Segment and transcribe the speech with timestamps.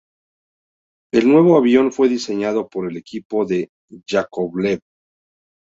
[1.13, 3.69] El nuevo avión fue diseñado por el equipo de
[4.09, 4.79] Yakovlev.